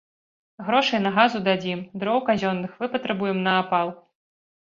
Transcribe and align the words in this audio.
Грошай 0.67 1.01
на 1.03 1.09
газу 1.17 1.41
дадзім, 1.47 1.83
дроў 2.03 2.17
казённых 2.29 2.71
выпатрабуем 2.85 3.37
на 3.49 3.53
апал. 3.65 3.87